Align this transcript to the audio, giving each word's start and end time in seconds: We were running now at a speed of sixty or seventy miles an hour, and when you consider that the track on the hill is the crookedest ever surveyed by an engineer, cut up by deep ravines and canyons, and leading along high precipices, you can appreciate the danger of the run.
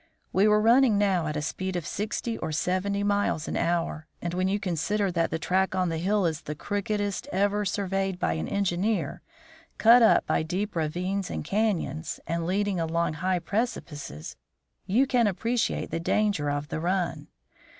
We 0.33 0.47
were 0.47 0.59
running 0.59 0.97
now 0.97 1.27
at 1.27 1.35
a 1.37 1.43
speed 1.43 1.75
of 1.75 1.85
sixty 1.85 2.35
or 2.39 2.51
seventy 2.51 3.03
miles 3.03 3.47
an 3.47 3.55
hour, 3.55 4.07
and 4.19 4.33
when 4.33 4.47
you 4.47 4.59
consider 4.59 5.11
that 5.11 5.29
the 5.29 5.37
track 5.37 5.75
on 5.75 5.89
the 5.89 5.99
hill 5.99 6.25
is 6.25 6.41
the 6.41 6.55
crookedest 6.55 7.27
ever 7.31 7.65
surveyed 7.65 8.17
by 8.17 8.33
an 8.33 8.47
engineer, 8.47 9.21
cut 9.77 10.01
up 10.01 10.25
by 10.25 10.41
deep 10.41 10.75
ravines 10.75 11.29
and 11.29 11.45
canyons, 11.45 12.19
and 12.25 12.47
leading 12.47 12.79
along 12.79 13.13
high 13.13 13.37
precipices, 13.37 14.35
you 14.87 15.05
can 15.05 15.27
appreciate 15.27 15.91
the 15.91 15.99
danger 15.99 16.49
of 16.49 16.69
the 16.69 16.79
run. 16.79 17.27